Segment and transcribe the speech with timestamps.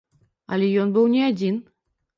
[0.57, 1.65] Але ён быў не адзін.